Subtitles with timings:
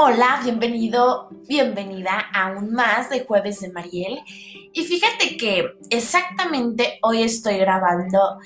[0.00, 4.20] Hola, bienvenido, bienvenida a un más de Jueves de Mariel.
[4.72, 8.38] Y fíjate que exactamente hoy estoy grabando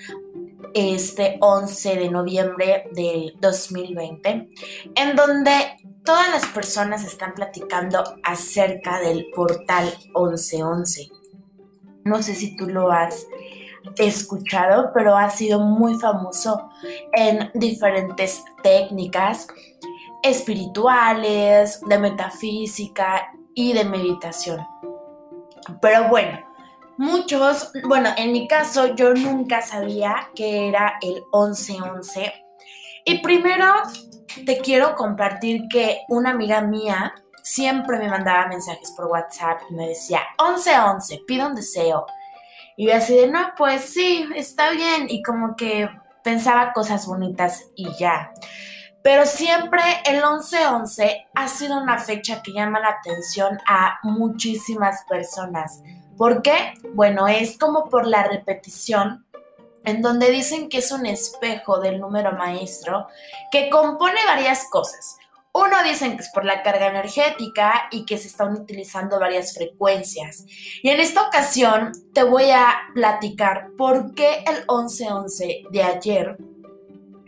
[0.72, 4.48] este 11 de noviembre del 2020,
[4.94, 11.10] en donde todas las personas están platicando acerca del portal 1111.
[12.06, 13.26] No sé si tú lo has
[13.98, 16.70] escuchado, pero ha sido muy famoso
[17.12, 19.48] en diferentes técnicas
[20.22, 24.66] espirituales, de metafísica y de meditación.
[25.80, 26.38] Pero bueno,
[26.96, 32.32] muchos, bueno, en mi caso yo nunca sabía que era el 1111.
[33.04, 33.66] Y primero
[34.46, 39.88] te quiero compartir que una amiga mía siempre me mandaba mensajes por WhatsApp y me
[39.88, 42.06] decía, 1111, pido un deseo.
[42.76, 45.06] Y yo así de, no, pues sí, está bien.
[45.08, 45.90] Y como que
[46.22, 48.32] pensaba cosas bonitas y ya.
[49.02, 55.82] Pero siempre el 11-11 ha sido una fecha que llama la atención a muchísimas personas.
[56.16, 56.74] ¿Por qué?
[56.94, 59.26] Bueno, es como por la repetición,
[59.84, 63.08] en donde dicen que es un espejo del número maestro
[63.50, 65.16] que compone varias cosas.
[65.54, 70.46] Uno dicen que es por la carga energética y que se están utilizando varias frecuencias.
[70.82, 76.38] Y en esta ocasión te voy a platicar por qué el 11-11 de ayer,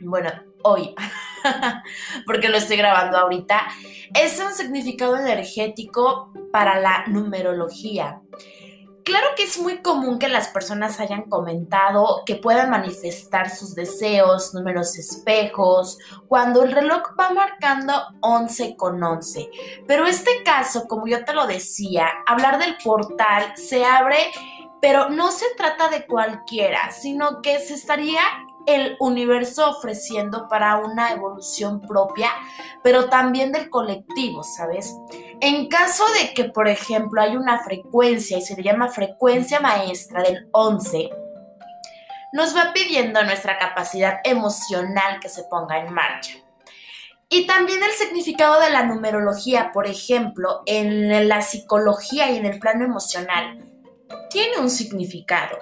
[0.00, 0.30] bueno,
[0.62, 0.94] hoy,
[2.26, 3.62] porque lo estoy grabando ahorita,
[4.14, 8.20] es un significado energético para la numerología.
[9.04, 14.54] Claro que es muy común que las personas hayan comentado que puedan manifestar sus deseos,
[14.54, 17.92] números espejos, cuando el reloj va marcando
[18.22, 19.50] 11 con 11.
[19.86, 24.16] Pero este caso, como yo te lo decía, hablar del portal se abre,
[24.80, 28.22] pero no se trata de cualquiera, sino que se estaría
[28.66, 32.30] el universo ofreciendo para una evolución propia,
[32.82, 34.94] pero también del colectivo, ¿sabes?
[35.40, 40.22] En caso de que, por ejemplo, hay una frecuencia y se le llama frecuencia maestra
[40.22, 41.10] del 11,
[42.32, 46.34] nos va pidiendo nuestra capacidad emocional que se ponga en marcha.
[47.28, 52.58] Y también el significado de la numerología, por ejemplo, en la psicología y en el
[52.58, 53.58] plano emocional,
[54.30, 55.58] tiene un significado.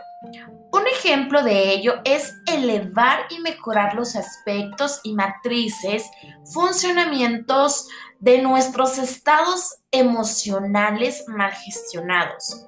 [0.73, 6.11] Un ejemplo de ello es elevar y mejorar los aspectos y matrices,
[6.51, 7.89] funcionamientos
[8.21, 12.67] de nuestros estados emocionales mal gestionados.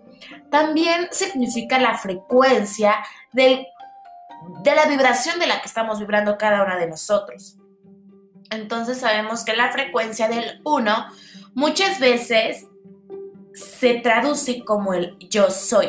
[0.50, 2.96] También significa la frecuencia
[3.32, 3.66] de
[4.64, 7.56] la vibración de la que estamos vibrando cada una de nosotros.
[8.50, 11.06] Entonces sabemos que la frecuencia del 1
[11.54, 12.66] muchas veces
[13.54, 15.88] se traduce como el yo soy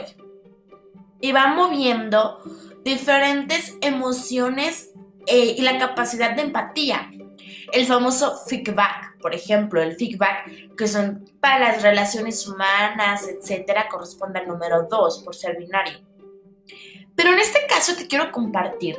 [1.25, 2.39] y va moviendo
[2.83, 4.91] diferentes emociones
[5.25, 7.09] eh, y la capacidad de empatía.
[7.73, 14.37] El famoso feedback, por ejemplo, el feedback que son para las relaciones humanas, etcétera, corresponde
[14.37, 15.99] al número 2 por ser binario.
[17.15, 18.95] Pero en este caso te quiero compartir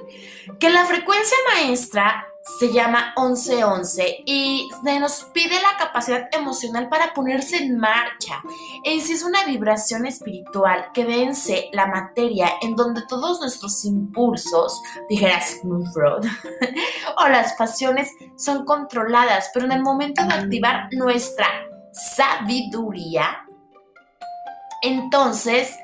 [0.58, 2.26] que la frecuencia maestra
[2.58, 4.70] se llama 1111 y
[5.00, 8.40] nos pide la capacidad emocional para ponerse en marcha.
[8.84, 15.60] Es, es una vibración espiritual que vence la materia en donde todos nuestros impulsos, dijeras
[15.92, 16.24] Freud,
[17.18, 21.46] o las pasiones son controladas, pero en el momento de activar nuestra
[21.92, 23.44] sabiduría,
[24.82, 25.74] entonces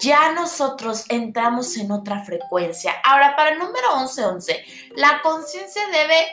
[0.00, 2.94] ya nosotros entramos en otra frecuencia.
[3.04, 4.64] Ahora, para el número 1111,
[4.96, 6.26] la conciencia debe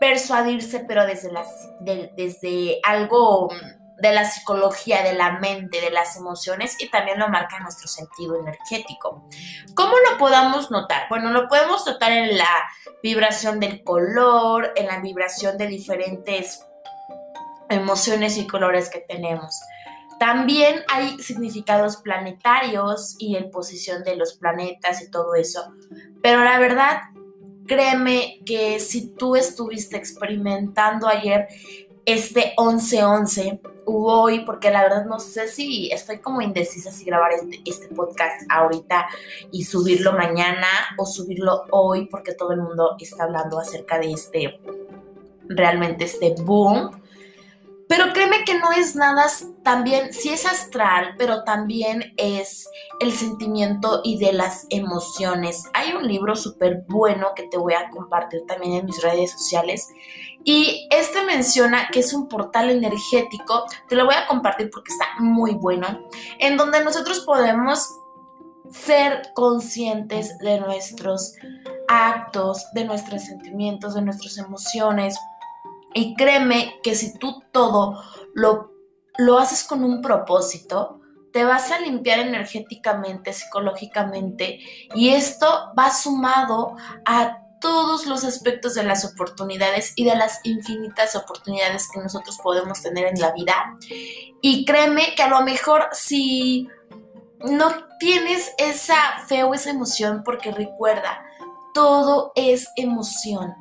[0.00, 1.30] persuadirse, pero desde,
[2.16, 3.48] desde algo
[3.98, 8.38] de la psicología, de la mente, de las emociones y también lo marca nuestro sentido
[8.38, 9.26] energético.
[9.74, 11.08] ¿Cómo lo podamos notar?
[11.08, 12.68] Bueno, lo podemos notar en la
[13.02, 16.66] vibración del color, en la vibración de diferentes
[17.68, 19.60] emociones y colores que tenemos.
[20.18, 25.72] También hay significados planetarios y en posición de los planetas y todo eso.
[26.22, 27.02] Pero la verdad,
[27.66, 31.48] créeme que si tú estuviste experimentando ayer
[32.06, 37.32] este 11-11 u hoy, porque la verdad no sé si estoy como indecisa si grabar
[37.32, 39.08] este, este podcast ahorita
[39.50, 44.60] y subirlo mañana o subirlo hoy, porque todo el mundo está hablando acerca de este,
[45.48, 46.90] realmente este boom
[47.88, 49.26] pero créeme que no es nada
[49.62, 52.68] también, sí es astral, pero también es
[53.00, 55.64] el sentimiento y de las emociones.
[55.72, 59.88] Hay un libro súper bueno que te voy a compartir también en mis redes sociales.
[60.42, 63.66] Y este menciona que es un portal energético.
[63.88, 65.86] Te lo voy a compartir porque está muy bueno.
[66.38, 67.88] En donde nosotros podemos
[68.70, 71.34] ser conscientes de nuestros
[71.88, 75.16] actos, de nuestros sentimientos, de nuestras emociones
[75.96, 78.02] Y créeme que si tú todo
[78.34, 78.70] lo,
[79.16, 81.00] lo haces con un propósito,
[81.32, 84.60] te vas a limpiar energéticamente, psicológicamente,
[84.94, 86.76] y esto va sumado
[87.06, 92.82] a todos los aspectos de las oportunidades y de las infinitas oportunidades que nosotros podemos
[92.82, 93.54] tener en la vida.
[94.42, 96.68] Y créeme que a lo mejor si
[97.40, 98.96] no tienes esa
[99.26, 101.24] fe o esa emoción, porque recuerda,
[101.72, 103.54] todo es emoción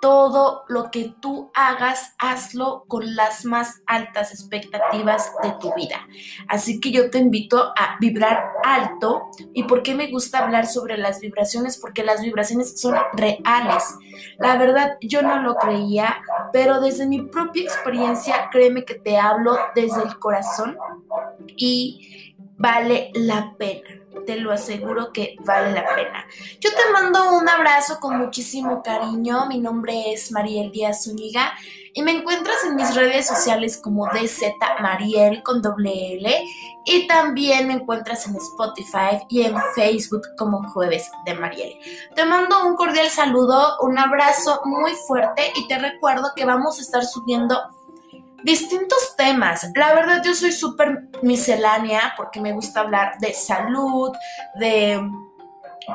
[0.00, 6.06] todo lo que tú hagas, hazlo con las más altas expectativas de tu vida.
[6.48, 9.30] Así que yo te invito a vibrar alto.
[9.52, 11.76] ¿Y por qué me gusta hablar sobre las vibraciones?
[11.78, 13.84] Porque las vibraciones son reales.
[14.38, 19.58] La verdad, yo no lo creía, pero desde mi propia experiencia, créeme que te hablo
[19.74, 20.78] desde el corazón
[21.56, 22.29] y
[22.60, 26.26] vale la pena te lo aseguro que vale la pena.
[26.60, 29.46] Yo te mando un abrazo con muchísimo cariño.
[29.46, 31.52] Mi nombre es Mariel Díaz Zúñiga
[31.92, 34.42] y me encuentras en mis redes sociales como DZ
[34.80, 36.44] Mariel con doble L
[36.84, 41.74] y también me encuentras en Spotify y en Facebook como Jueves de Mariel.
[42.14, 46.82] Te mando un cordial saludo, un abrazo muy fuerte y te recuerdo que vamos a
[46.82, 47.60] estar subiendo
[48.44, 49.70] distintos temas.
[49.74, 54.12] La verdad yo soy súper miscelánea porque me gusta hablar de salud,
[54.58, 55.00] de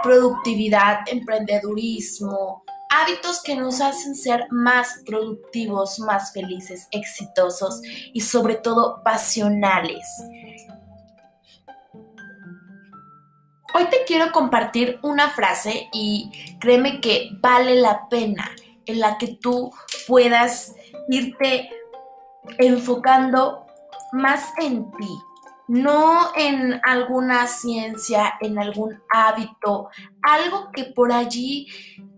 [0.04, 7.82] productividad, emprendedurismo, hábitos que nos hacen ser más productivos, más felices, exitosos
[8.14, 10.06] y sobre todo pasionales.
[13.74, 18.50] Hoy te quiero compartir una frase y créeme que vale la pena
[18.86, 19.74] en la que tú
[20.08, 20.74] puedas
[21.10, 21.70] irte
[22.58, 23.66] enfocando
[24.12, 25.20] más en ti,
[25.68, 29.90] no en alguna ciencia, en algún hábito,
[30.22, 31.68] algo que por allí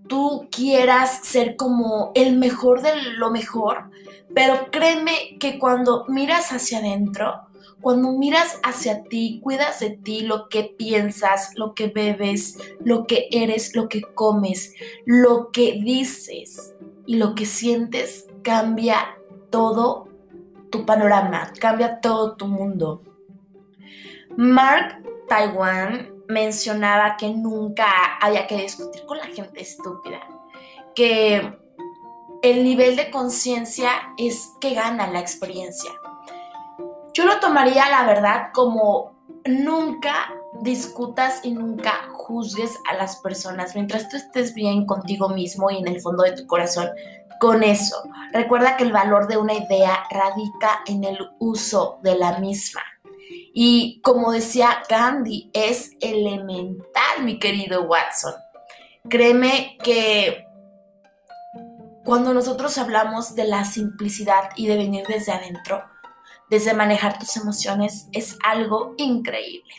[0.08, 3.90] tú quieras ser como el mejor de lo mejor,
[4.34, 7.48] pero créeme que cuando miras hacia adentro,
[7.82, 13.28] cuando miras hacia ti, cuidas de ti, lo que piensas, lo que bebes, lo que
[13.32, 14.74] eres, lo que comes,
[15.06, 16.74] lo que dices
[17.06, 19.18] y lo que sientes, cambia
[19.52, 20.07] todo
[20.70, 23.02] tu panorama, cambia todo tu mundo.
[24.36, 30.20] Mark Taiwan mencionaba que nunca había que discutir con la gente estúpida,
[30.96, 31.58] que
[32.42, 35.92] el nivel de conciencia es que gana la experiencia.
[37.14, 39.16] Yo lo tomaría, la verdad, como
[39.46, 43.74] nunca discutas y nunca juzgues a las personas.
[43.76, 46.90] Mientras tú estés bien contigo mismo y en el fondo de tu corazón,
[47.40, 48.04] con eso.
[48.32, 52.82] Recuerda que el valor de una idea radica en el uso de la misma.
[53.54, 58.34] Y como decía Gandhi, es elemental, mi querido Watson.
[59.10, 60.46] Créeme que
[62.04, 65.84] cuando nosotros hablamos de la simplicidad y de venir desde adentro,
[66.50, 69.74] desde manejar tus emociones es algo increíble.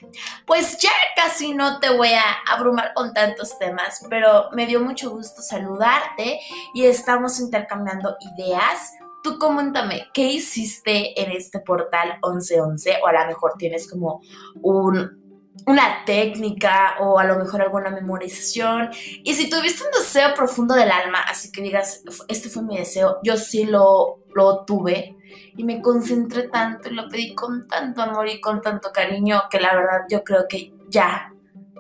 [0.47, 5.11] Pues ya casi no te voy a abrumar con tantos temas, pero me dio mucho
[5.11, 6.41] gusto saludarte
[6.75, 8.93] y estamos intercambiando ideas.
[9.23, 12.99] Tú coméntame, ¿qué hiciste en este portal 1111?
[13.03, 14.21] O a lo mejor tienes como
[14.63, 15.28] un,
[15.67, 18.91] una técnica o a lo mejor alguna memorización.
[19.23, 23.19] Y si tuviste un deseo profundo del alma, así que digas, este fue mi deseo,
[23.23, 25.17] yo sí lo, lo tuve
[25.57, 29.61] y me concentré tanto y lo pedí con tanto amor y con tanto cariño que
[29.61, 31.35] la verdad yo creo que ya,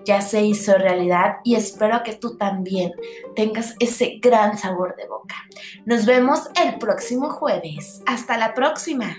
[0.04, 2.92] ya se hizo realidad y espero que tú también
[3.36, 5.36] tengas ese gran sabor de boca.
[5.86, 8.02] Nos vemos el próximo jueves.
[8.06, 9.16] Hasta la próxima.